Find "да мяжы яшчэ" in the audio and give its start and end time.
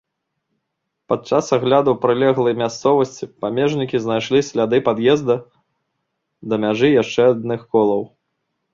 6.51-7.21